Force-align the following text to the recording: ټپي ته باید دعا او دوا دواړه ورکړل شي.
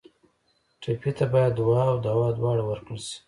ټپي 0.81 1.11
ته 1.17 1.25
باید 1.33 1.51
دعا 1.59 1.81
او 1.91 1.97
دوا 2.05 2.27
دواړه 2.39 2.63
ورکړل 2.65 2.99
شي. 3.07 3.17